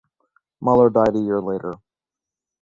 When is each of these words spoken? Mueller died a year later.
Mueller 0.61 0.89
died 0.89 1.15
a 1.15 1.19
year 1.19 1.39
later. 1.39 1.75